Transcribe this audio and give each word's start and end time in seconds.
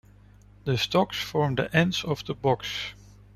The 0.63 0.79
stocks 0.79 1.21
form 1.21 1.53
the 1.53 1.71
ends 1.77 2.03
of 2.03 2.25
the 2.25 2.33
box. 2.33 2.95